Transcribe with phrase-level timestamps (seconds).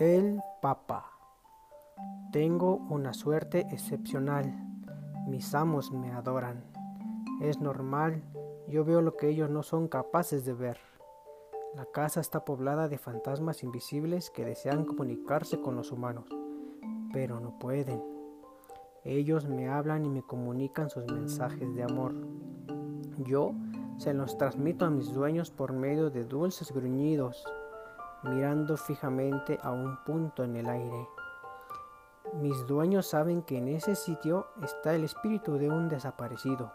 [0.00, 1.10] El Papa.
[2.30, 4.54] Tengo una suerte excepcional.
[5.26, 6.62] Mis amos me adoran.
[7.40, 8.22] Es normal,
[8.68, 10.78] yo veo lo que ellos no son capaces de ver.
[11.74, 16.26] La casa está poblada de fantasmas invisibles que desean comunicarse con los humanos,
[17.12, 18.00] pero no pueden.
[19.02, 22.14] Ellos me hablan y me comunican sus mensajes de amor.
[23.26, 23.52] Yo
[23.96, 27.44] se los transmito a mis dueños por medio de dulces gruñidos
[28.22, 31.08] mirando fijamente a un punto en el aire.
[32.40, 36.72] Mis dueños saben que en ese sitio está el espíritu de un desaparecido.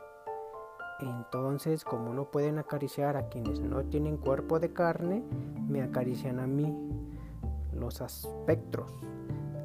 [0.99, 5.23] Entonces, como no pueden acariciar a quienes no tienen cuerpo de carne,
[5.67, 6.75] me acarician a mí.
[7.73, 8.91] Los espectros,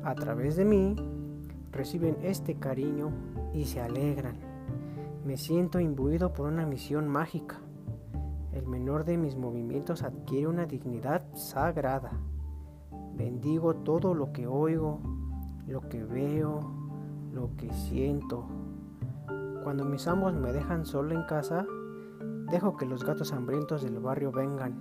[0.04, 0.96] a través de mí,
[1.70, 3.10] reciben este cariño
[3.54, 4.36] y se alegran.
[5.24, 7.60] Me siento imbuido por una misión mágica
[8.58, 12.10] el menor de mis movimientos adquiere una dignidad sagrada.
[13.14, 15.00] Bendigo todo lo que oigo,
[15.66, 16.60] lo que veo,
[17.32, 18.46] lo que siento.
[19.62, 21.66] Cuando mis amos me dejan solo en casa,
[22.50, 24.74] dejo que los gatos hambrientos del barrio vengan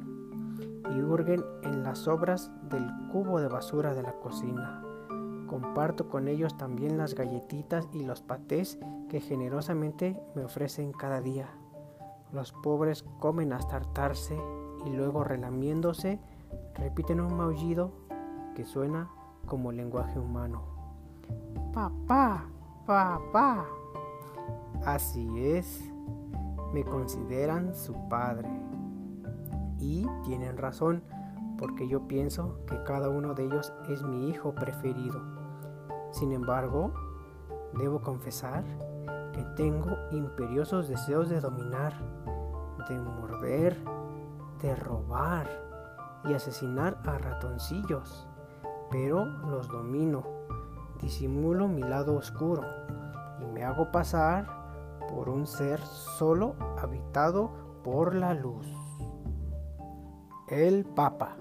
[0.96, 4.82] y hurguen en las obras del cubo de basura de la cocina.
[5.46, 11.50] Comparto con ellos también las galletitas y los patés que generosamente me ofrecen cada día.
[12.32, 14.38] Los pobres comen hasta hartarse
[14.86, 16.20] y luego relamiéndose
[16.76, 17.92] repiten un maullido
[18.56, 19.10] que suena
[19.46, 20.62] como lenguaje humano.
[21.74, 22.46] Papá,
[22.86, 23.66] papá.
[24.86, 25.92] Así es,
[26.74, 28.50] me consideran su padre.
[29.80, 31.04] Y tienen razón,
[31.58, 35.22] porque yo pienso que cada uno de ellos es mi hijo preferido.
[36.12, 36.94] Sin embargo,
[37.78, 38.64] debo confesar
[39.56, 41.94] tengo imperiosos deseos de dominar,
[42.90, 43.78] de morder,
[44.62, 45.48] de robar
[46.24, 48.28] y asesinar a ratoncillos.
[48.90, 50.24] Pero los domino,
[51.02, 52.64] disimulo mi lado oscuro
[53.42, 54.48] y me hago pasar
[55.10, 57.52] por un ser solo habitado
[57.84, 58.68] por la luz.
[60.48, 61.36] El Papa.